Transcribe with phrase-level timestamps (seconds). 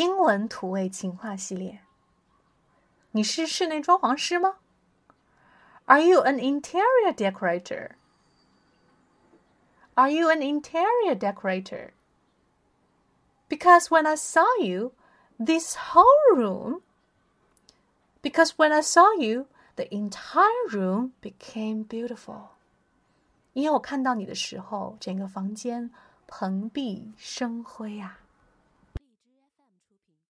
[0.00, 1.80] 英文土味情话系列
[3.10, 4.56] 你是室内装潢师吗
[5.84, 7.90] are you an interior decorator
[9.96, 11.90] are you an interior decorator
[13.46, 14.92] because when i saw you
[15.38, 16.80] this whole room
[18.22, 22.52] because when i saw you the entire room became beautiful
[23.52, 25.90] 因为我看到你的时候整个房间
[26.26, 28.20] 蓬荜生辉啊